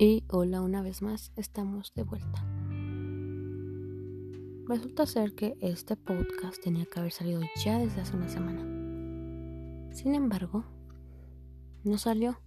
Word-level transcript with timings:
Y 0.00 0.22
hola 0.28 0.62
una 0.62 0.80
vez 0.80 1.02
más, 1.02 1.32
estamos 1.34 1.92
de 1.96 2.04
vuelta. 2.04 2.46
Resulta 4.68 5.06
ser 5.06 5.34
que 5.34 5.56
este 5.60 5.96
podcast 5.96 6.62
tenía 6.62 6.86
que 6.86 7.00
haber 7.00 7.10
salido 7.10 7.40
ya 7.64 7.80
desde 7.80 8.02
hace 8.02 8.14
una 8.14 8.28
semana. 8.28 8.60
Sin 9.92 10.14
embargo, 10.14 10.64
no 11.82 11.98
salió. 11.98 12.38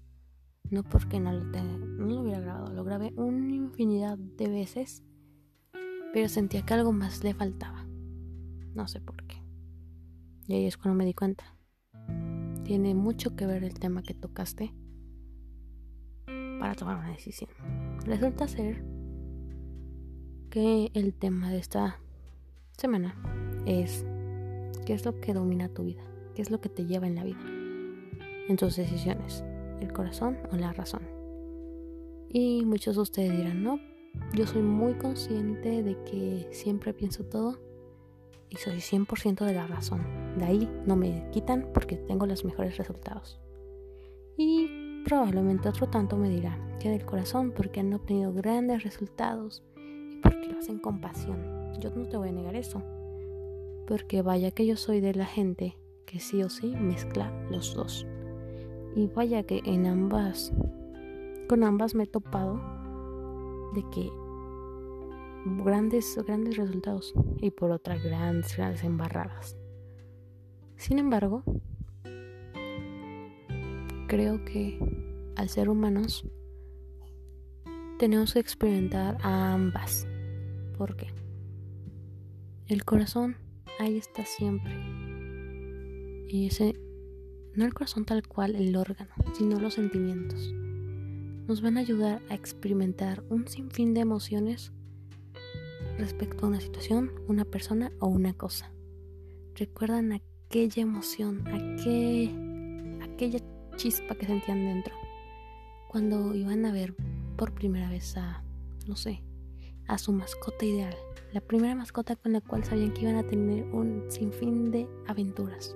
No 0.69 0.83
porque 0.83 1.19
no 1.19 1.33
lo, 1.33 2.21
hubiera 2.21 2.39
grabado, 2.39 2.71
lo 2.71 2.85
grabé 2.85 3.11
una 3.17 3.53
infinidad 3.53 4.17
de 4.17 4.47
veces, 4.47 5.03
pero 6.13 6.29
sentía 6.29 6.65
que 6.65 6.73
algo 6.73 6.93
más 6.93 7.21
le 7.25 7.33
faltaba. 7.33 7.85
No 8.75 8.87
sé 8.87 9.01
por 9.01 9.27
qué. 9.27 9.43
Y 10.47 10.53
ahí 10.53 10.67
es 10.67 10.77
cuando 10.77 10.97
me 10.97 11.03
di 11.03 11.13
cuenta. 11.13 11.57
Tiene 12.63 12.95
mucho 12.95 13.35
que 13.35 13.45
ver 13.45 13.65
el 13.65 13.77
tema 13.77 14.03
que 14.03 14.13
tocaste 14.13 14.73
para 16.61 16.75
tomar 16.75 16.97
una 16.97 17.09
decisión. 17.09 17.49
Resulta 18.05 18.47
ser 18.47 18.83
que 20.51 20.91
el 20.93 21.11
tema 21.15 21.49
de 21.49 21.57
esta 21.57 21.99
semana 22.77 23.15
es 23.65 24.05
qué 24.85 24.93
es 24.93 25.03
lo 25.03 25.19
que 25.19 25.33
domina 25.33 25.69
tu 25.69 25.85
vida, 25.85 26.03
qué 26.35 26.43
es 26.43 26.51
lo 26.51 26.61
que 26.61 26.69
te 26.69 26.85
lleva 26.85 27.07
en 27.07 27.15
la 27.15 27.23
vida, 27.23 27.43
en 28.47 28.55
tus 28.57 28.75
decisiones, 28.75 29.43
el 29.79 29.91
corazón 29.91 30.37
o 30.51 30.55
la 30.55 30.71
razón. 30.71 31.01
Y 32.29 32.63
muchos 32.63 32.95
de 32.95 33.01
ustedes 33.01 33.31
dirán, 33.35 33.63
no, 33.63 33.79
yo 34.35 34.45
soy 34.45 34.61
muy 34.61 34.93
consciente 34.93 35.81
de 35.81 35.97
que 36.03 36.47
siempre 36.51 36.93
pienso 36.93 37.25
todo 37.25 37.59
y 38.49 38.57
soy 38.57 38.75
100% 38.75 39.45
de 39.45 39.53
la 39.55 39.65
razón. 39.65 40.05
De 40.37 40.45
ahí 40.45 40.69
no 40.85 40.95
me 40.95 41.27
quitan 41.31 41.71
porque 41.73 41.97
tengo 41.97 42.27
los 42.27 42.45
mejores 42.45 42.77
resultados. 42.77 43.41
Y 44.37 44.80
Probablemente 45.05 45.69
otro 45.69 45.87
tanto 45.87 46.17
me 46.17 46.29
dirá 46.29 46.57
que 46.79 46.89
del 46.89 47.05
corazón 47.05 47.51
porque 47.51 47.79
han 47.79 47.93
obtenido 47.93 48.33
grandes 48.33 48.83
resultados 48.83 49.63
y 49.75 50.17
porque 50.17 50.47
lo 50.47 50.59
hacen 50.59 50.79
con 50.79 51.01
pasión. 51.01 51.39
Yo 51.79 51.89
no 51.95 52.07
te 52.07 52.17
voy 52.17 52.29
a 52.29 52.33
negar 52.33 52.55
eso. 52.55 52.81
Porque 53.87 54.21
vaya 54.21 54.51
que 54.51 54.65
yo 54.65 54.77
soy 54.77 55.01
de 55.01 55.13
la 55.13 55.25
gente 55.25 55.77
que 56.05 56.19
sí 56.19 56.43
o 56.43 56.49
sí 56.49 56.75
mezcla 56.75 57.31
los 57.49 57.73
dos. 57.73 58.05
Y 58.95 59.07
vaya 59.07 59.43
que 59.43 59.61
en 59.65 59.85
ambas, 59.85 60.53
con 61.47 61.63
ambas 61.63 61.95
me 61.95 62.03
he 62.03 62.07
topado 62.07 62.59
de 63.73 63.83
que 63.89 64.11
grandes, 65.63 66.17
grandes 66.25 66.57
resultados 66.57 67.13
y 67.39 67.51
por 67.51 67.71
otras 67.71 68.03
grandes, 68.03 68.55
grandes 68.55 68.83
embarradas. 68.83 69.57
Sin 70.75 70.99
embargo, 70.99 71.43
creo 74.11 74.43
que 74.43 74.77
al 75.37 75.47
ser 75.47 75.69
humanos 75.69 76.25
tenemos 77.97 78.33
que 78.33 78.39
experimentar 78.39 79.17
a 79.21 79.53
ambas. 79.53 80.05
¿Por 80.77 80.97
qué? 80.97 81.13
El 82.67 82.83
corazón 82.83 83.37
ahí 83.79 83.95
está 83.95 84.25
siempre. 84.25 84.75
Y 86.27 86.47
ese, 86.47 86.77
no 87.55 87.63
el 87.63 87.73
corazón 87.73 88.03
tal 88.03 88.27
cual, 88.27 88.55
el 88.55 88.75
órgano, 88.75 89.11
sino 89.31 89.61
los 89.61 89.75
sentimientos. 89.75 90.51
Nos 91.47 91.61
van 91.61 91.77
a 91.77 91.79
ayudar 91.79 92.21
a 92.27 92.35
experimentar 92.35 93.23
un 93.29 93.47
sinfín 93.47 93.93
de 93.93 94.01
emociones 94.01 94.73
respecto 95.97 96.45
a 96.45 96.49
una 96.49 96.59
situación, 96.59 97.13
una 97.29 97.45
persona 97.45 97.93
o 98.01 98.07
una 98.07 98.33
cosa. 98.33 98.73
Recuerdan 99.55 100.11
aquella 100.11 100.81
emoción, 100.81 101.47
aquel, 101.47 102.99
aquella 103.03 103.39
chispa 103.81 104.13
que 104.13 104.27
sentían 104.27 104.63
dentro. 104.63 104.93
Cuando 105.87 106.35
iban 106.35 106.65
a 106.65 106.71
ver 106.71 106.93
por 107.35 107.51
primera 107.51 107.89
vez 107.89 108.15
a, 108.15 108.43
no 108.87 108.95
sé, 108.95 109.23
a 109.87 109.97
su 109.97 110.13
mascota 110.13 110.65
ideal. 110.65 110.95
La 111.33 111.41
primera 111.41 111.73
mascota 111.73 112.15
con 112.15 112.33
la 112.33 112.41
cual 112.41 112.63
sabían 112.63 112.93
que 112.93 113.01
iban 113.01 113.15
a 113.15 113.25
tener 113.25 113.63
un 113.73 114.05
sinfín 114.07 114.69
de 114.69 114.87
aventuras. 115.07 115.75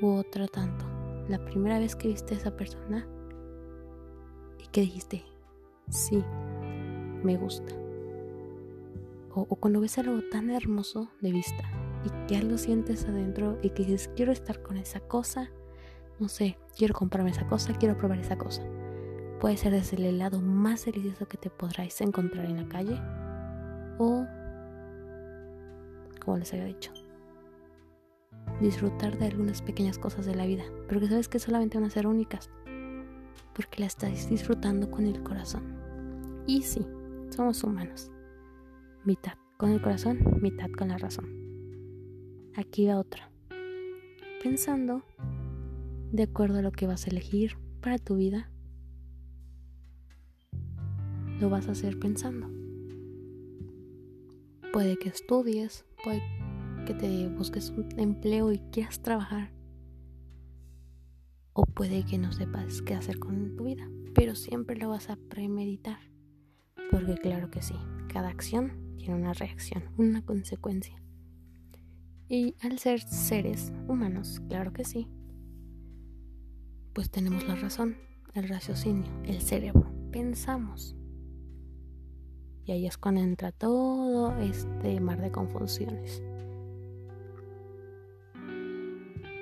U 0.00 0.14
otra 0.14 0.48
tanto. 0.48 0.86
La 1.28 1.44
primera 1.44 1.78
vez 1.78 1.94
que 1.94 2.08
viste 2.08 2.32
a 2.32 2.38
esa 2.38 2.56
persona 2.56 3.06
y 4.58 4.66
que 4.68 4.80
dijiste, 4.80 5.24
sí, 5.90 6.24
me 7.22 7.36
gusta. 7.36 7.74
O, 9.34 9.42
o, 9.46 9.56
cuando 9.56 9.80
ves 9.82 9.98
algo 9.98 10.22
tan 10.30 10.50
hermoso 10.50 11.10
de 11.20 11.32
vista 11.32 11.64
y 12.02 12.26
que 12.26 12.38
algo 12.38 12.56
sientes 12.56 13.04
adentro 13.04 13.58
y 13.62 13.70
que 13.70 13.84
dices, 13.84 14.10
quiero 14.16 14.32
estar 14.32 14.62
con 14.62 14.78
esa 14.78 15.00
cosa 15.00 15.50
no 16.18 16.28
sé, 16.28 16.58
quiero 16.76 16.94
comprarme 16.94 17.30
esa 17.30 17.46
cosa, 17.46 17.72
quiero 17.74 17.96
probar 17.96 18.18
esa 18.18 18.36
cosa. 18.36 18.62
Puede 19.40 19.56
ser 19.56 19.72
desde 19.72 19.96
el 19.96 20.04
helado 20.04 20.40
más 20.40 20.84
delicioso 20.84 21.26
que 21.26 21.36
te 21.36 21.50
podráis 21.50 22.00
encontrar 22.00 22.44
en 22.46 22.56
la 22.56 22.68
calle 22.68 23.00
o, 23.98 24.24
como 26.24 26.38
les 26.38 26.52
había 26.52 26.66
dicho, 26.66 26.92
disfrutar 28.60 29.18
de 29.18 29.26
algunas 29.26 29.62
pequeñas 29.62 29.98
cosas 29.98 30.26
de 30.26 30.34
la 30.34 30.46
vida, 30.46 30.64
pero 30.88 31.00
que 31.00 31.08
sabes 31.08 31.28
que 31.28 31.38
solamente 31.38 31.78
van 31.78 31.86
a 31.86 31.90
ser 31.90 32.06
únicas, 32.06 32.50
porque 33.54 33.80
la 33.80 33.86
estás 33.86 34.28
disfrutando 34.28 34.90
con 34.90 35.06
el 35.06 35.22
corazón. 35.22 36.42
Y 36.46 36.62
sí, 36.62 36.86
somos 37.30 37.62
humanos. 37.64 38.10
Mitad 39.04 39.34
con 39.56 39.70
el 39.70 39.82
corazón, 39.82 40.18
mitad 40.40 40.70
con 40.76 40.88
la 40.88 40.98
razón. 40.98 41.26
Aquí 42.56 42.86
va 42.86 42.98
otra. 42.98 43.30
Pensando 44.42 45.02
de 46.14 46.22
acuerdo 46.22 46.60
a 46.60 46.62
lo 46.62 46.70
que 46.70 46.86
vas 46.86 47.06
a 47.06 47.10
elegir 47.10 47.56
para 47.80 47.98
tu 47.98 48.14
vida, 48.14 48.48
lo 51.40 51.50
vas 51.50 51.66
a 51.66 51.72
hacer 51.72 51.98
pensando. 51.98 52.48
Puede 54.72 54.96
que 54.96 55.08
estudies, 55.08 55.84
puede 56.04 56.22
que 56.86 56.94
te 56.94 57.28
busques 57.30 57.70
un 57.70 57.88
empleo 57.98 58.52
y 58.52 58.60
quieras 58.70 59.02
trabajar. 59.02 59.52
O 61.52 61.64
puede 61.64 62.04
que 62.04 62.16
no 62.16 62.30
sepas 62.30 62.80
qué 62.82 62.94
hacer 62.94 63.18
con 63.18 63.56
tu 63.56 63.64
vida, 63.64 63.90
pero 64.14 64.36
siempre 64.36 64.76
lo 64.76 64.90
vas 64.90 65.10
a 65.10 65.16
premeditar. 65.16 65.98
Porque 66.92 67.14
claro 67.14 67.50
que 67.50 67.60
sí, 67.60 67.74
cada 68.06 68.28
acción 68.28 68.94
tiene 68.98 69.16
una 69.16 69.32
reacción, 69.32 69.82
una 69.96 70.24
consecuencia. 70.24 71.02
Y 72.28 72.54
al 72.60 72.78
ser 72.78 73.00
seres 73.00 73.72
humanos, 73.88 74.40
claro 74.48 74.72
que 74.72 74.84
sí, 74.84 75.08
pues 76.94 77.10
tenemos 77.10 77.46
la 77.48 77.56
razón, 77.56 77.96
el 78.34 78.48
raciocinio, 78.48 79.10
el 79.24 79.40
cerebro. 79.40 79.90
Pensamos. 80.12 80.94
Y 82.64 82.72
ahí 82.72 82.86
es 82.86 82.96
cuando 82.96 83.20
entra 83.20 83.50
todo 83.50 84.38
este 84.38 85.00
mar 85.00 85.20
de 85.20 85.32
confusiones. 85.32 86.22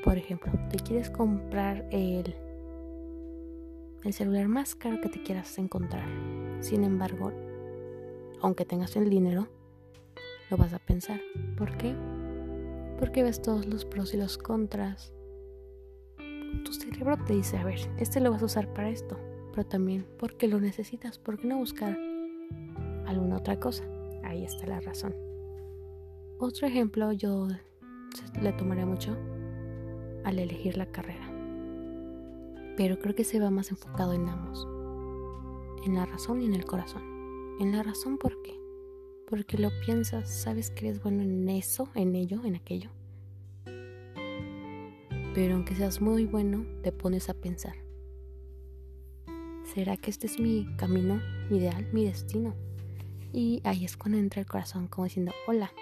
Por 0.02 0.16
ejemplo, 0.16 0.50
te 0.70 0.78
quieres 0.78 1.10
comprar 1.10 1.86
el, 1.90 2.34
el 4.02 4.12
celular 4.12 4.48
más 4.48 4.74
caro 4.74 5.00
que 5.00 5.10
te 5.10 5.22
quieras 5.22 5.56
encontrar. 5.58 6.08
Sin 6.60 6.82
embargo, 6.84 7.32
aunque 8.40 8.64
tengas 8.64 8.96
el 8.96 9.10
dinero, 9.10 9.46
lo 10.50 10.56
vas 10.56 10.72
a 10.72 10.78
pensar. 10.78 11.20
¿Por 11.56 11.76
qué? 11.76 11.94
Porque 12.98 13.22
ves 13.22 13.42
todos 13.42 13.66
los 13.66 13.84
pros 13.84 14.14
y 14.14 14.16
los 14.16 14.38
contras 14.38 15.12
tu 16.64 16.72
cerebro 16.72 17.16
te 17.26 17.34
dice, 17.34 17.56
a 17.56 17.64
ver, 17.64 17.78
este 17.98 18.20
lo 18.20 18.30
vas 18.30 18.42
a 18.42 18.46
usar 18.46 18.72
para 18.72 18.90
esto, 18.90 19.18
pero 19.52 19.66
también 19.66 20.06
porque 20.18 20.48
lo 20.48 20.60
necesitas, 20.60 21.18
¿por 21.18 21.38
qué 21.38 21.46
no 21.46 21.58
buscar 21.58 21.98
alguna 23.06 23.36
otra 23.36 23.58
cosa? 23.58 23.84
Ahí 24.24 24.44
está 24.44 24.66
la 24.66 24.80
razón. 24.80 25.14
Otro 26.38 26.66
ejemplo 26.66 27.12
yo 27.12 27.48
le 28.40 28.52
tomaré 28.52 28.84
mucho 28.84 29.16
al 30.24 30.38
elegir 30.38 30.76
la 30.76 30.86
carrera, 30.86 31.26
pero 32.76 32.98
creo 32.98 33.14
que 33.14 33.24
se 33.24 33.40
va 33.40 33.50
más 33.50 33.70
enfocado 33.70 34.12
en 34.12 34.28
ambos, 34.28 34.68
en 35.84 35.94
la 35.94 36.06
razón 36.06 36.42
y 36.42 36.46
en 36.46 36.54
el 36.54 36.64
corazón. 36.64 37.02
En 37.60 37.72
la 37.72 37.82
razón, 37.82 38.18
¿por 38.18 38.40
qué? 38.42 38.58
Porque 39.28 39.58
lo 39.58 39.70
piensas, 39.84 40.30
sabes 40.30 40.70
que 40.70 40.88
eres 40.88 41.02
bueno 41.02 41.22
en 41.22 41.48
eso, 41.48 41.88
en 41.94 42.14
ello, 42.14 42.44
en 42.44 42.56
aquello 42.56 42.90
pero 45.34 45.54
aunque 45.54 45.74
seas 45.74 46.00
muy 46.00 46.26
bueno, 46.26 46.66
te 46.82 46.92
pones 46.92 47.28
a 47.30 47.34
pensar, 47.34 47.74
¿será 49.74 49.96
que 49.96 50.10
este 50.10 50.26
es 50.26 50.38
mi 50.38 50.66
camino 50.76 51.20
ideal, 51.50 51.88
mi 51.92 52.04
destino? 52.04 52.54
Y 53.32 53.62
ahí 53.64 53.84
es 53.84 53.96
cuando 53.96 54.18
entra 54.18 54.40
el 54.40 54.46
corazón 54.46 54.88
como 54.88 55.04
diciendo, 55.04 55.32
hola, 55.46 55.72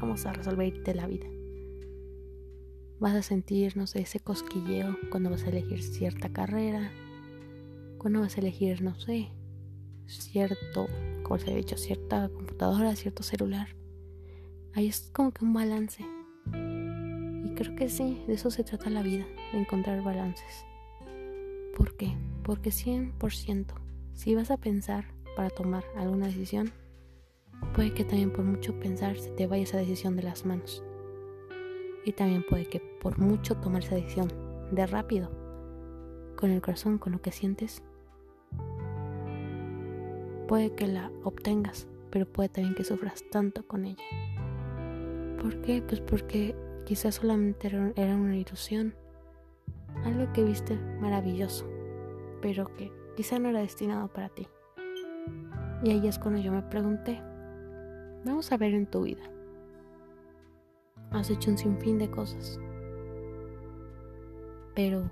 vamos 0.00 0.24
a 0.26 0.32
resolverte 0.32 0.94
la 0.94 1.08
vida. 1.08 1.26
Vas 3.00 3.14
a 3.14 3.22
sentir, 3.22 3.76
no 3.76 3.86
sé, 3.88 4.00
ese 4.00 4.20
cosquilleo 4.20 4.96
cuando 5.10 5.30
vas 5.30 5.42
a 5.44 5.48
elegir 5.48 5.82
cierta 5.82 6.28
carrera, 6.28 6.92
cuando 7.98 8.20
vas 8.20 8.36
a 8.36 8.40
elegir, 8.40 8.82
no 8.82 8.94
sé, 9.00 9.28
cierto, 10.06 10.86
como 11.24 11.38
se 11.38 11.50
ha 11.50 11.56
dicho, 11.56 11.76
cierta 11.76 12.28
computadora, 12.28 12.94
cierto 12.94 13.24
celular. 13.24 13.68
Ahí 14.72 14.86
es 14.86 15.10
como 15.12 15.32
que 15.32 15.44
un 15.44 15.52
balance 15.52 16.04
creo 17.58 17.74
que 17.74 17.88
sí, 17.88 18.22
de 18.28 18.34
eso 18.34 18.50
se 18.52 18.62
trata 18.62 18.88
la 18.88 19.02
vida, 19.02 19.26
de 19.52 19.58
encontrar 19.58 20.02
balances. 20.04 20.64
¿Por 21.76 21.96
qué? 21.96 22.16
Porque 22.44 22.70
100% 22.70 23.74
si 24.18 24.34
vas 24.34 24.50
a 24.50 24.56
pensar 24.56 25.04
para 25.36 25.48
tomar 25.48 25.84
alguna 25.96 26.26
decisión, 26.26 26.72
puede 27.72 27.94
que 27.94 28.04
también 28.04 28.32
por 28.32 28.44
mucho 28.44 28.78
pensar 28.80 29.16
se 29.16 29.30
te 29.30 29.46
vaya 29.46 29.62
esa 29.62 29.78
decisión 29.78 30.16
de 30.16 30.24
las 30.24 30.44
manos. 30.44 30.82
Y 32.04 32.12
también 32.12 32.44
puede 32.48 32.66
que 32.66 32.80
por 33.00 33.18
mucho 33.20 33.56
tomar 33.58 33.84
esa 33.84 33.94
decisión 33.94 34.28
de 34.72 34.86
rápido, 34.88 35.30
con 36.36 36.50
el 36.50 36.60
corazón, 36.60 36.98
con 36.98 37.12
lo 37.12 37.22
que 37.22 37.30
sientes, 37.30 37.80
puede 40.48 40.74
que 40.74 40.88
la 40.88 41.12
obtengas, 41.22 41.86
pero 42.10 42.26
puede 42.26 42.48
también 42.48 42.74
que 42.74 42.82
sufras 42.82 43.22
tanto 43.30 43.66
con 43.68 43.84
ella. 43.84 44.02
¿Por 45.40 45.60
qué? 45.60 45.80
Pues 45.80 46.00
porque 46.00 46.56
quizás 46.88 47.16
solamente 47.16 47.68
era 47.96 48.16
una 48.16 48.34
ilusión, 48.34 48.94
algo 50.06 50.32
que 50.32 50.42
viste 50.42 50.74
maravilloso, 50.74 51.68
pero 52.40 52.74
que 52.76 52.90
quizá 53.14 53.38
no 53.38 53.50
era 53.50 53.60
destinado 53.60 54.08
para 54.08 54.30
ti. 54.30 54.48
Y 55.84 55.90
ahí 55.90 56.08
es 56.08 56.18
cuando 56.18 56.40
yo 56.40 56.50
me 56.50 56.62
pregunté, 56.62 57.20
vamos 58.24 58.50
a 58.52 58.56
ver 58.56 58.72
en 58.72 58.86
tu 58.86 59.02
vida. 59.02 59.22
Has 61.10 61.28
hecho 61.28 61.50
un 61.50 61.58
sinfín 61.58 61.98
de 61.98 62.10
cosas, 62.10 62.58
pero 64.74 65.10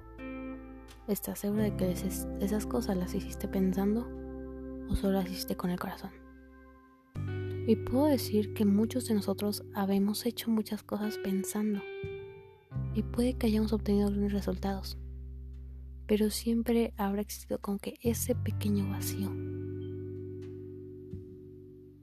¿estás 1.08 1.40
seguro 1.40 1.62
de 1.62 1.76
que 1.76 1.90
esas 1.92 2.66
cosas 2.66 2.96
las 2.96 3.14
hiciste 3.14 3.48
pensando 3.48 4.08
o 4.88 4.94
solo 4.94 5.18
las 5.18 5.26
hiciste 5.26 5.58
con 5.58 5.68
el 5.68 5.78
corazón? 5.78 6.25
Y 7.66 7.74
puedo 7.74 8.06
decir 8.06 8.54
que 8.54 8.64
muchos 8.64 9.08
de 9.08 9.14
nosotros 9.14 9.64
habemos 9.74 10.24
hecho 10.24 10.50
muchas 10.50 10.84
cosas 10.84 11.18
pensando. 11.18 11.80
Y 12.94 13.02
puede 13.02 13.34
que 13.34 13.48
hayamos 13.48 13.72
obtenido 13.72 14.06
algunos 14.06 14.32
resultados. 14.32 14.98
Pero 16.06 16.30
siempre 16.30 16.94
habrá 16.96 17.22
existido 17.22 17.58
como 17.60 17.78
que 17.78 17.98
ese 18.02 18.36
pequeño 18.36 18.88
vacío. 18.88 19.34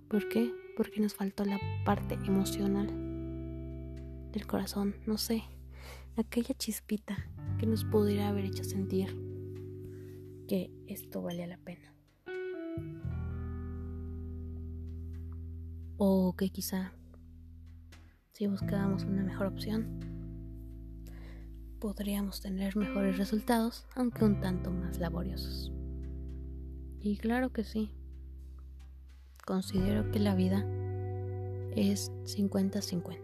¿Por 0.10 0.28
qué? 0.28 0.52
Porque 0.76 1.00
nos 1.00 1.14
faltó 1.14 1.46
la 1.46 1.60
parte 1.86 2.16
emocional 2.26 2.88
del 4.34 4.46
corazón, 4.46 4.96
no 5.06 5.18
sé, 5.18 5.44
aquella 6.18 6.54
chispita 6.56 7.30
que 7.58 7.68
nos 7.68 7.86
pudiera 7.86 8.28
haber 8.28 8.46
hecho 8.46 8.66
sentir 8.66 9.16
que 10.48 10.72
esto 10.88 11.22
valía 11.22 11.48
la 11.48 11.58
pena. 11.58 11.93
O 15.98 16.36
que 16.38 16.50
quizá 16.50 16.94
si 18.34 18.48
buscábamos 18.48 19.04
una 19.04 19.24
mejor 19.24 19.48
opción 19.48 20.14
podríamos 21.84 22.40
tener 22.40 22.78
mejores 22.78 23.18
resultados, 23.18 23.86
aunque 23.94 24.24
un 24.24 24.40
tanto 24.40 24.72
más 24.72 25.00
laboriosos. 25.00 25.70
Y 27.02 27.18
claro 27.18 27.52
que 27.52 27.66
sí, 27.66 27.92
considero 29.46 30.10
que 30.10 30.20
la 30.20 30.34
vida 30.34 30.66
es 31.76 32.10
50-50. 32.24 33.18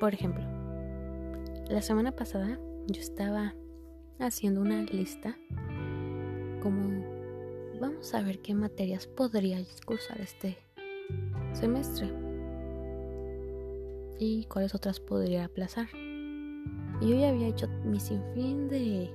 Por 0.00 0.12
ejemplo, 0.12 0.44
la 1.70 1.82
semana 1.82 2.10
pasada 2.10 2.58
yo 2.88 3.00
estaba 3.00 3.54
haciendo 4.18 4.60
una 4.60 4.82
lista 4.82 5.38
como 6.60 7.04
vamos 7.80 8.12
a 8.12 8.22
ver 8.22 8.40
qué 8.40 8.54
materias 8.54 9.06
podría 9.06 9.62
cursar 9.84 10.20
este 10.20 10.65
semestre 11.52 12.12
y 14.18 14.44
cuáles 14.46 14.74
otras 14.74 15.00
podría 15.00 15.44
aplazar. 15.44 15.88
Y 17.00 17.08
yo 17.10 17.16
ya 17.16 17.28
había 17.28 17.48
hecho 17.48 17.68
mi 17.84 18.00
sinfín 18.00 18.68
de... 18.68 19.10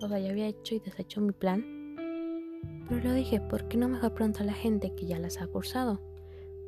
O 0.00 0.08
sea, 0.08 0.18
ya 0.18 0.30
había 0.30 0.46
hecho 0.46 0.74
y 0.74 0.80
deshecho 0.80 1.20
mi 1.20 1.32
plan. 1.32 1.64
Pero 2.88 3.02
lo 3.02 3.12
dije, 3.12 3.40
¿por 3.40 3.68
qué 3.68 3.76
no 3.76 3.88
mejor 3.88 4.12
preguntar 4.14 4.42
a 4.42 4.46
la 4.46 4.52
gente 4.52 4.94
que 4.94 5.06
ya 5.06 5.18
las 5.18 5.40
ha 5.40 5.46
cursado? 5.46 6.00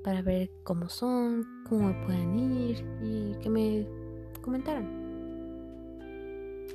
Para 0.03 0.23
ver 0.23 0.51
cómo 0.63 0.89
son, 0.89 1.47
cómo 1.69 1.89
me 1.89 2.07
pueden 2.07 2.39
ir 2.39 2.85
y 3.03 3.35
que 3.41 3.51
me 3.51 3.87
comentaran. 4.41 5.05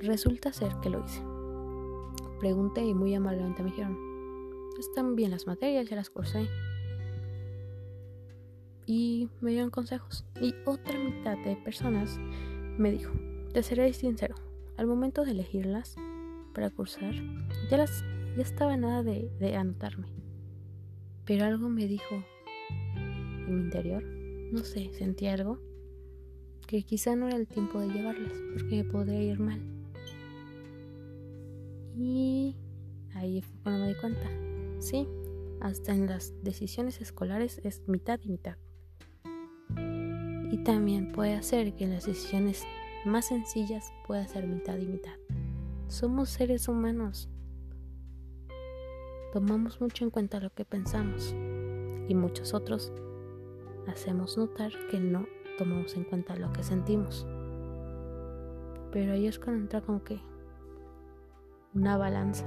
Resulta 0.02 0.54
ser 0.54 0.74
que 0.82 0.90
lo 0.90 1.04
hice. 1.04 1.22
Pregunté 2.40 2.84
y 2.84 2.94
muy 2.94 3.14
amablemente 3.14 3.64
me 3.64 3.70
dijeron, 3.70 3.98
están 4.80 5.16
bien 5.16 5.32
las 5.32 5.48
materias, 5.48 5.90
ya 5.90 5.96
las 5.96 6.10
cursé 6.10 6.48
y 8.92 9.30
me 9.40 9.52
dieron 9.52 9.70
consejos. 9.70 10.26
Y 10.42 10.54
otra 10.66 11.00
mitad 11.00 11.38
de 11.46 11.56
personas 11.56 12.20
me 12.78 12.92
dijo, 12.92 13.14
te 13.54 13.64
seré 13.64 13.94
sincero, 13.94 14.36
al 14.76 14.86
momento 14.86 15.24
de 15.24 15.32
elegirlas 15.32 15.96
para 16.54 16.70
cursar, 16.72 17.14
ya, 17.70 17.78
las, 17.78 18.04
ya 18.36 18.44
estaba 18.44 18.76
nada 18.76 19.02
de, 19.02 19.32
de 19.40 19.56
anotarme. 19.56 20.08
Pero 21.24 21.46
algo 21.46 21.70
me 21.70 21.88
dijo 21.88 22.22
en 22.98 23.56
mi 23.56 23.62
interior, 23.62 24.04
no 24.04 24.60
sé, 24.60 24.92
sentí 24.92 25.28
algo, 25.28 25.58
que 26.68 26.84
quizá 26.84 27.16
no 27.16 27.30
era 27.30 27.38
el 27.38 27.48
tiempo 27.48 27.80
de 27.80 27.88
llevarlas, 27.88 28.34
porque 28.52 28.84
podría 28.84 29.24
ir 29.24 29.40
mal. 29.40 29.62
Y 31.96 32.58
ahí 33.14 33.42
fue 33.42 33.58
cuando 33.64 33.86
me 33.86 33.94
di 33.94 34.00
cuenta, 34.02 34.30
sí, 34.80 35.08
hasta 35.62 35.94
en 35.94 36.08
las 36.08 36.34
decisiones 36.44 37.00
escolares 37.00 37.62
es 37.64 37.88
mitad 37.88 38.20
y 38.22 38.30
mitad 38.30 38.58
y 40.52 40.58
también 40.64 41.12
puede 41.12 41.34
hacer 41.34 41.74
que 41.74 41.88
las 41.88 42.06
decisiones 42.06 42.64
más 43.06 43.26
sencillas 43.26 43.94
pueda 44.06 44.28
ser 44.28 44.48
mitad 44.48 44.78
y 44.78 44.86
mitad. 44.86 45.16
Somos 45.88 46.30
seres 46.30 46.68
humanos. 46.68 47.30
Tomamos 49.34 49.80
mucho 49.80 50.04
en 50.04 50.12
cuenta 50.12 50.40
lo 50.40 50.54
que 50.54 50.66
pensamos 50.66 51.34
y 52.08 52.16
muchos 52.16 52.54
otros 52.54 52.92
hacemos 53.88 54.38
notar 54.38 54.72
que 54.90 55.00
no 55.00 55.26
tomamos 55.58 55.96
en 55.96 56.04
cuenta 56.04 56.36
lo 56.36 56.52
que 56.52 56.64
sentimos. 56.64 57.26
Pero 58.92 59.14
es 59.14 59.40
cuando 59.40 59.62
entra 59.62 59.82
como 59.82 60.04
que 60.04 60.20
una 61.74 61.98
balanza. 61.98 62.46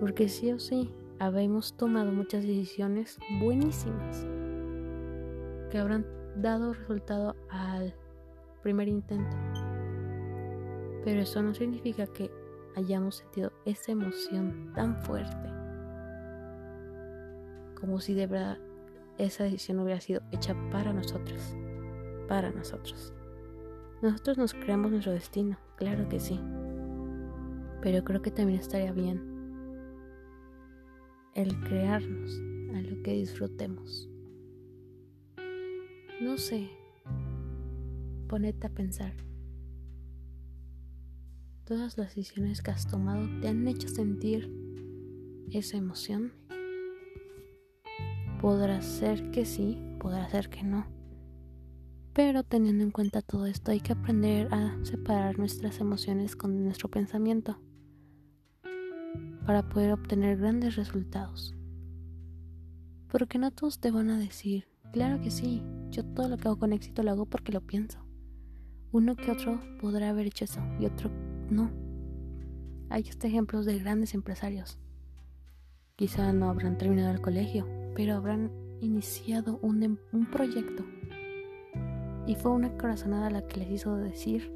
Porque 0.00 0.28
sí 0.28 0.50
o 0.50 0.58
sí, 0.58 0.90
habemos 1.20 1.76
tomado 1.76 2.10
muchas 2.10 2.42
decisiones 2.42 3.18
buenísimas 3.40 4.26
que 5.70 5.78
habrán 5.78 6.04
dado 6.40 6.72
resultado 6.74 7.36
al 7.48 7.94
primer 8.62 8.88
intento. 8.88 9.36
Pero 11.04 11.20
eso 11.20 11.42
no 11.42 11.54
significa 11.54 12.06
que 12.06 12.30
hayamos 12.76 13.16
sentido 13.16 13.52
esa 13.64 13.92
emoción 13.92 14.72
tan 14.74 14.96
fuerte 15.02 15.50
como 17.80 17.98
si 17.98 18.14
de 18.14 18.26
verdad 18.26 18.58
esa 19.18 19.44
decisión 19.44 19.80
hubiera 19.80 20.00
sido 20.00 20.20
hecha 20.30 20.54
para 20.70 20.92
nosotros, 20.92 21.56
para 22.28 22.50
nosotros. 22.50 23.12
Nosotros 24.02 24.38
nos 24.38 24.54
creamos 24.54 24.92
nuestro 24.92 25.12
destino, 25.12 25.58
claro 25.76 26.08
que 26.08 26.20
sí, 26.20 26.40
pero 27.82 28.04
creo 28.04 28.22
que 28.22 28.30
también 28.30 28.60
estaría 28.60 28.92
bien 28.92 29.22
el 31.34 31.58
crearnos 31.60 32.40
a 32.74 32.80
lo 32.80 33.02
que 33.02 33.12
disfrutemos. 33.12 34.09
No 36.20 36.36
sé. 36.36 36.68
Ponete 38.28 38.66
a 38.66 38.70
pensar. 38.70 39.14
Todas 41.64 41.96
las 41.96 42.14
decisiones 42.14 42.60
que 42.60 42.70
has 42.70 42.86
tomado 42.86 43.26
te 43.40 43.48
han 43.48 43.66
hecho 43.66 43.88
sentir 43.88 44.52
esa 45.50 45.78
emoción. 45.78 46.34
Podrá 48.38 48.82
ser 48.82 49.30
que 49.30 49.46
sí, 49.46 49.78
podrá 49.98 50.28
ser 50.28 50.50
que 50.50 50.62
no. 50.62 50.86
Pero 52.12 52.42
teniendo 52.42 52.84
en 52.84 52.90
cuenta 52.90 53.22
todo 53.22 53.46
esto 53.46 53.70
hay 53.70 53.80
que 53.80 53.92
aprender 53.92 54.52
a 54.52 54.78
separar 54.84 55.38
nuestras 55.38 55.80
emociones 55.80 56.36
con 56.36 56.64
nuestro 56.64 56.90
pensamiento 56.90 57.58
para 59.46 59.66
poder 59.66 59.92
obtener 59.92 60.36
grandes 60.36 60.76
resultados. 60.76 61.54
Porque 63.08 63.38
no 63.38 63.52
todos 63.52 63.80
te 63.80 63.90
van 63.90 64.10
a 64.10 64.18
decir, 64.18 64.68
claro 64.92 65.18
que 65.22 65.30
sí, 65.30 65.62
yo 65.90 66.04
todo 66.04 66.28
lo 66.28 66.36
que 66.36 66.48
hago 66.48 66.58
con 66.58 66.72
éxito 66.72 67.02
lo 67.02 67.10
hago 67.10 67.26
porque 67.26 67.52
lo 67.52 67.60
pienso. 67.60 67.98
Uno 68.92 69.16
que 69.16 69.30
otro 69.30 69.60
podrá 69.80 70.10
haber 70.10 70.26
hecho 70.26 70.44
eso 70.44 70.60
y 70.78 70.86
otro 70.86 71.10
no. 71.50 71.70
Hay 72.88 73.02
estos 73.02 73.24
ejemplos 73.24 73.66
de 73.66 73.78
grandes 73.78 74.14
empresarios. 74.14 74.78
Quizá 75.96 76.32
no 76.32 76.48
habrán 76.48 76.78
terminado 76.78 77.12
el 77.12 77.20
colegio, 77.20 77.66
pero 77.94 78.14
habrán 78.14 78.50
iniciado 78.80 79.58
un, 79.62 79.82
em, 79.82 79.96
un 80.12 80.30
proyecto. 80.30 80.84
Y 82.26 82.34
fue 82.34 82.52
una 82.52 82.76
corazonada 82.76 83.30
la 83.30 83.46
que 83.46 83.60
les 83.60 83.70
hizo 83.70 83.96
decir, 83.96 84.52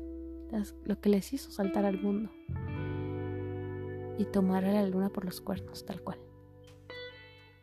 lo 0.84 1.00
que 1.00 1.08
les 1.08 1.32
hizo 1.32 1.50
saltar 1.50 1.84
al 1.84 2.00
mundo. 2.00 2.30
Y 4.18 4.24
tomar 4.26 4.64
a 4.64 4.72
la 4.72 4.86
luna 4.86 5.10
por 5.10 5.24
los 5.24 5.40
cuernos, 5.40 5.84
tal 5.84 6.00
cual. 6.00 6.18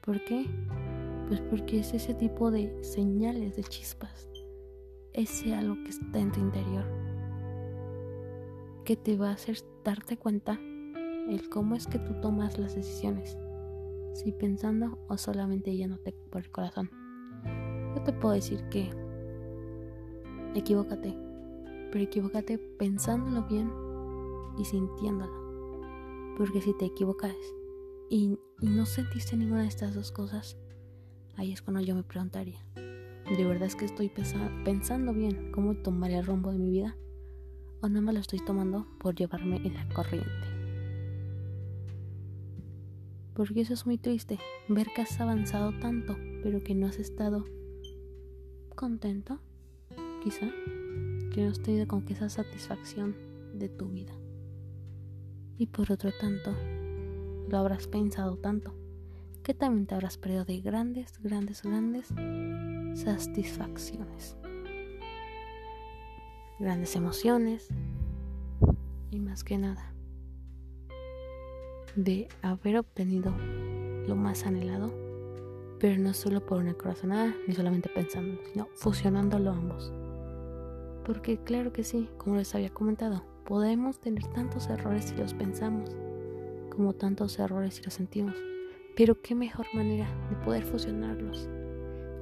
¿Por 0.01 0.24
qué? 0.24 0.46
Pues 1.31 1.39
porque 1.50 1.79
es 1.79 1.93
ese 1.93 2.13
tipo 2.13 2.51
de 2.51 2.77
señales 2.83 3.55
de 3.55 3.63
chispas, 3.63 4.27
ese 5.13 5.55
algo 5.55 5.81
que 5.81 5.91
está 5.91 6.19
en 6.19 6.29
tu 6.29 6.41
interior, 6.41 6.83
que 8.83 8.97
te 8.97 9.15
va 9.15 9.29
a 9.29 9.35
hacer 9.35 9.55
darte 9.85 10.17
cuenta 10.17 10.59
el 11.29 11.47
cómo 11.50 11.75
es 11.75 11.88
que 11.88 12.00
tú 12.00 12.19
tomas 12.19 12.59
las 12.59 12.75
decisiones, 12.75 13.38
si 14.13 14.33
pensando 14.33 15.00
o 15.07 15.17
solamente 15.17 15.73
yéndote 15.73 16.11
por 16.29 16.41
el 16.41 16.51
corazón. 16.51 16.91
Yo 17.95 18.03
te 18.03 18.11
puedo 18.11 18.33
decir 18.33 18.67
que 18.67 18.89
equivócate, 20.53 21.17
pero 21.93 22.03
equivócate 22.03 22.57
pensándolo 22.57 23.47
bien 23.47 23.71
y 24.57 24.65
sintiéndolo. 24.65 26.35
Porque 26.35 26.59
si 26.59 26.73
te 26.73 26.88
equivocas 26.88 27.38
y, 28.09 28.38
no 28.59 28.85
sentiste 28.85 29.38
ninguna 29.38 29.61
de 29.61 29.69
estas 29.69 29.95
dos 29.95 30.11
cosas, 30.11 30.57
ahí 31.38 31.51
es 31.51 31.61
cuando 31.61 31.81
yo 31.81 31.95
me 31.95 32.03
preguntaría, 32.03 32.59
¿de 32.75 33.45
verdad 33.45 33.67
es 33.67 33.75
que 33.75 33.85
estoy 33.85 34.09
pensando 34.09 35.13
bien 35.13 35.51
cómo 35.51 35.75
tomar 35.75 36.11
el 36.11 36.25
rumbo 36.25 36.51
de 36.51 36.59
mi 36.59 36.71
vida? 36.71 36.95
¿O 37.81 37.89
no 37.89 38.01
me 38.01 38.13
lo 38.13 38.19
estoy 38.19 38.39
tomando 38.39 38.88
por 39.00 39.15
llevarme 39.15 39.57
en 39.57 39.73
la 39.73 39.88
corriente? 39.89 40.29
Porque 43.33 43.61
eso 43.61 43.73
es 43.73 43.85
muy 43.85 43.97
triste, 43.97 44.39
ver 44.67 44.88
que 44.95 45.01
has 45.01 45.19
avanzado 45.19 45.71
tanto, 45.79 46.15
pero 46.43 46.63
que 46.63 46.75
no 46.75 46.88
has 46.88 47.00
estado 47.00 47.45
contento, 48.75 49.39
quizá, 50.23 50.47
que 51.33 51.43
no 51.43 51.50
has 51.50 51.61
tenido 51.61 51.88
con 51.88 52.03
que 52.03 52.13
esa 52.13 52.29
satisfacción 52.29 53.15
de 53.53 53.69
tu 53.69 53.88
vida. 53.89 54.13
Y 55.57 55.67
por 55.67 55.91
otro 55.91 56.11
tanto, 56.19 56.55
lo 57.50 57.57
habrás 57.57 57.88
pensado 57.88 58.38
tanto, 58.38 58.75
que 59.43 59.53
también 59.53 59.88
te 59.88 59.95
habrás 59.95 60.17
perdido 60.17 60.45
de 60.45 60.62
grandes, 60.62 61.19
grandes, 61.21 61.63
grandes 61.63 62.07
satisfacciones. 62.93 64.38
Grandes 66.60 66.95
emociones 66.95 67.69
y 69.10 69.19
más 69.19 69.43
que 69.43 69.57
nada 69.57 69.91
de 71.95 72.27
haber 72.41 72.77
obtenido 72.77 73.33
lo 74.07 74.15
más 74.15 74.45
anhelado, 74.45 74.91
pero 75.79 76.00
no 76.00 76.13
solo 76.13 76.45
por 76.45 76.60
una 76.60 76.74
corazonada 76.74 77.33
ni 77.48 77.53
solamente 77.53 77.89
pensando, 77.89 78.39
sino 78.51 78.67
fusionándolo 78.75 79.51
ambos. 79.51 79.91
Porque 81.05 81.38
claro 81.38 81.74
que 81.74 81.83
sí, 81.83 82.10
como 82.17 82.36
les 82.38 82.53
había 82.55 82.69
comentado, 82.69 83.24
podemos 83.45 84.00
tener 84.00 84.25
tantos 84.27 84.69
errores 84.69 85.05
si 85.05 85.15
los 85.15 85.33
pensamos, 85.33 85.89
como 86.69 86.93
tantos 86.93 87.39
errores 87.39 87.75
si 87.75 87.83
los 87.83 87.93
sentimos. 87.93 88.36
Pero 88.95 89.21
qué 89.21 89.36
mejor 89.36 89.65
manera 89.74 90.07
de 90.29 90.36
poder 90.38 90.63
fusionarlos 90.63 91.50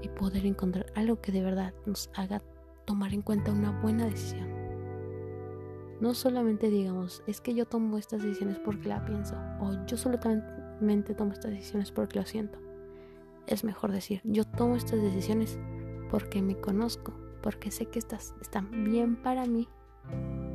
y 0.02 0.10
poder 0.10 0.46
encontrar 0.46 0.86
algo 0.96 1.20
que 1.20 1.32
de 1.32 1.44
verdad 1.44 1.74
nos 1.86 2.10
haga 2.16 2.42
tomar 2.86 3.14
en 3.14 3.22
cuenta 3.22 3.52
una 3.52 3.82
buena 3.82 4.06
decisión. 4.06 4.48
No 6.00 6.14
solamente 6.14 6.70
digamos, 6.70 7.24
es 7.28 7.42
que 7.42 7.54
yo 7.54 7.66
tomo 7.66 7.98
estas 7.98 8.24
decisiones 8.24 8.60
porque 8.60 8.88
la 8.88 9.04
pienso, 9.04 9.36
o 9.60 9.86
yo 9.86 9.98
solamente 9.98 11.14
tomo 11.14 11.34
estas 11.34 11.52
decisiones 11.52 11.92
porque 11.92 12.20
lo 12.20 12.26
siento. 12.26 12.60
Es 13.48 13.64
mejor 13.64 13.92
decir, 13.92 14.22
yo 14.24 14.46
tomo 14.46 14.76
estas 14.76 15.02
decisiones 15.02 15.60
porque 16.10 16.42
me 16.42 16.56
conozco, 16.56 17.14
porque 17.42 17.72
sé 17.72 17.88
que 17.88 18.00
estas 18.00 18.34
están 18.42 18.86
bien 18.86 19.16
para 19.22 19.46
mí 19.46 19.68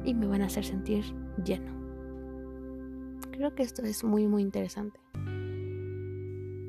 y 0.05 0.15
me 0.15 0.27
van 0.27 0.43
a 0.43 0.47
hacer 0.47 0.65
sentir 0.65 1.05
lleno. 1.45 1.73
Creo 3.33 3.55
que 3.55 3.65
esto 3.65 3.83
es 3.83 4.05
muy 4.05 4.27
muy 4.29 4.43
interesante. 4.43 5.04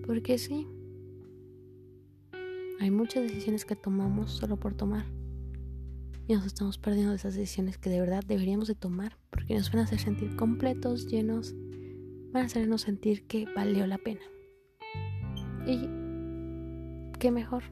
Porque 0.06 0.38
sí, 0.38 0.68
hay 2.80 2.92
muchas 2.92 3.24
decisiones 3.24 3.66
que 3.66 3.76
tomamos 3.76 4.32
solo 4.32 4.58
por 4.58 4.74
tomar. 4.74 5.06
Y 6.28 6.34
nos 6.34 6.46
estamos 6.46 6.78
perdiendo 6.78 7.12
de 7.12 7.18
esas 7.18 7.36
decisiones 7.36 7.78
que 7.78 7.90
de 7.90 8.00
verdad 8.00 8.24
deberíamos 8.26 8.68
de 8.68 8.76
tomar 8.76 9.18
porque 9.30 9.56
nos 9.56 9.72
van 9.72 9.82
a 9.82 9.84
hacer 9.84 10.00
sentir 10.00 10.36
completos, 10.36 11.08
llenos, 11.08 11.56
van 12.32 12.44
a 12.44 12.46
hacernos 12.46 12.82
sentir 12.82 13.28
que 13.28 13.46
valió 13.56 13.86
la 13.88 13.98
pena. 13.98 14.22
Y 15.68 15.88
qué 17.20 17.32
mejor 17.32 17.64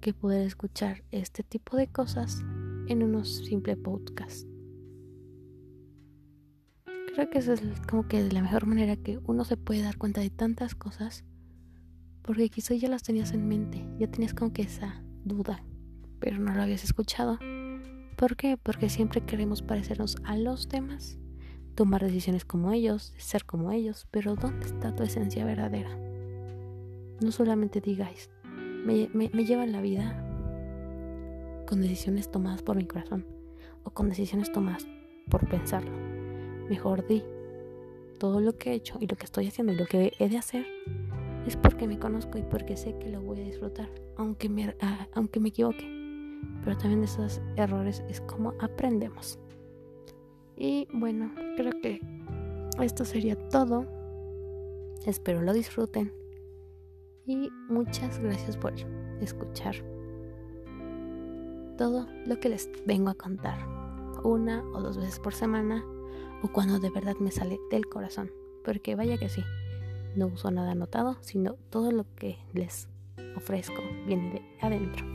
que 0.00 0.12
poder 0.12 0.46
escuchar 0.46 1.04
este 1.10 1.42
tipo 1.42 1.76
de 1.76 1.86
cosas 1.86 2.42
en 2.88 3.02
unos 3.02 3.36
simples 3.44 3.76
podcasts. 3.76 4.51
Creo 7.14 7.28
que 7.28 7.38
es 7.38 7.50
como 7.88 8.08
que 8.08 8.22
la 8.32 8.40
mejor 8.40 8.66
manera 8.66 8.96
que 8.96 9.20
uno 9.26 9.44
se 9.44 9.58
puede 9.58 9.82
dar 9.82 9.98
cuenta 9.98 10.22
de 10.22 10.30
tantas 10.30 10.74
cosas, 10.74 11.24
porque 12.22 12.48
quizá 12.48 12.74
ya 12.74 12.88
las 12.88 13.02
tenías 13.02 13.32
en 13.32 13.46
mente, 13.46 13.84
ya 13.98 14.10
tenías 14.10 14.32
como 14.32 14.54
que 14.54 14.62
esa 14.62 15.02
duda, 15.22 15.62
pero 16.20 16.38
no 16.38 16.54
lo 16.54 16.62
habías 16.62 16.84
escuchado. 16.84 17.38
¿Por 18.16 18.36
qué? 18.36 18.56
Porque 18.56 18.88
siempre 18.88 19.20
queremos 19.20 19.60
parecernos 19.60 20.16
a 20.24 20.38
los 20.38 20.70
demás, 20.70 21.18
tomar 21.74 22.02
decisiones 22.02 22.46
como 22.46 22.72
ellos, 22.72 23.12
ser 23.18 23.44
como 23.44 23.72
ellos, 23.72 24.06
pero 24.10 24.34
¿dónde 24.34 24.64
está 24.64 24.94
tu 24.94 25.02
esencia 25.02 25.44
verdadera? 25.44 25.90
No 27.22 27.30
solamente 27.30 27.82
digáis, 27.82 28.30
me, 28.86 29.10
me, 29.12 29.28
me 29.34 29.44
lleva 29.44 29.66
la 29.66 29.82
vida 29.82 30.16
con 31.66 31.82
decisiones 31.82 32.30
tomadas 32.30 32.62
por 32.62 32.76
mi 32.76 32.86
corazón 32.86 33.26
o 33.84 33.90
con 33.90 34.08
decisiones 34.08 34.50
tomadas 34.50 34.86
por 35.28 35.46
pensarlo. 35.46 36.11
Mejor 36.72 37.06
di, 37.06 37.22
todo 38.18 38.40
lo 38.40 38.56
que 38.56 38.70
he 38.70 38.74
hecho 38.74 38.96
y 38.98 39.06
lo 39.06 39.14
que 39.14 39.26
estoy 39.26 39.46
haciendo 39.46 39.74
y 39.74 39.76
lo 39.76 39.84
que 39.84 40.14
he 40.18 40.28
de 40.30 40.38
hacer 40.38 40.64
es 41.46 41.54
porque 41.54 41.86
me 41.86 41.98
conozco 41.98 42.38
y 42.38 42.42
porque 42.44 42.78
sé 42.78 42.96
que 42.98 43.10
lo 43.10 43.20
voy 43.20 43.42
a 43.42 43.44
disfrutar, 43.44 43.90
aunque 44.16 44.48
me, 44.48 44.74
ah, 44.80 45.06
aunque 45.12 45.38
me 45.38 45.50
equivoque. 45.50 45.84
Pero 46.64 46.78
también 46.78 47.00
de 47.00 47.04
esos 47.08 47.42
errores 47.56 48.02
es 48.08 48.22
como 48.22 48.54
aprendemos. 48.58 49.38
Y 50.56 50.88
bueno, 50.94 51.30
creo 51.58 51.72
que 51.82 52.00
esto 52.80 53.04
sería 53.04 53.36
todo. 53.50 53.86
Espero 55.04 55.42
lo 55.42 55.52
disfruten. 55.52 56.10
Y 57.26 57.50
muchas 57.68 58.18
gracias 58.18 58.56
por 58.56 58.72
escuchar 59.20 59.74
todo 61.76 62.06
lo 62.24 62.40
que 62.40 62.48
les 62.48 62.70
vengo 62.86 63.10
a 63.10 63.14
contar, 63.14 63.58
una 64.24 64.64
o 64.72 64.80
dos 64.80 64.96
veces 64.96 65.20
por 65.20 65.34
semana, 65.34 65.84
o 66.42 66.48
cuando 66.48 66.78
de 66.78 66.90
verdad 66.90 67.16
me 67.20 67.30
sale 67.30 67.58
del 67.70 67.86
corazón, 67.86 68.30
porque 68.64 68.94
vaya 68.94 69.18
que 69.18 69.28
sí, 69.28 69.42
no 70.16 70.26
uso 70.26 70.50
nada 70.50 70.72
anotado, 70.72 71.16
sino 71.20 71.54
todo 71.70 71.92
lo 71.92 72.04
que 72.14 72.38
les 72.52 72.88
ofrezco 73.36 73.80
viene 74.06 74.30
de 74.32 74.42
adentro. 74.60 75.06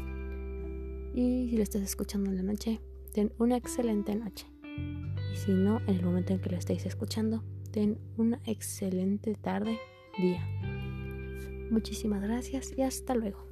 Y 1.13 1.49
si 1.49 1.57
lo 1.57 1.63
estás 1.63 1.81
escuchando 1.81 2.29
en 2.29 2.37
la 2.37 2.43
noche, 2.43 2.79
ten 3.13 3.31
una 3.39 3.57
excelente 3.57 4.15
noche. 4.15 4.47
Y 5.33 5.35
si 5.35 5.51
no, 5.51 5.79
en 5.87 5.95
el 5.95 6.05
momento 6.05 6.33
en 6.33 6.39
que 6.39 6.49
lo 6.49 6.57
estéis 6.57 6.85
escuchando, 6.85 7.43
ten 7.71 7.99
una 8.17 8.39
excelente 8.45 9.35
tarde, 9.35 9.79
día. 10.17 10.45
Muchísimas 11.71 12.21
gracias 12.21 12.71
y 12.77 12.81
hasta 12.83 13.15
luego. 13.15 13.46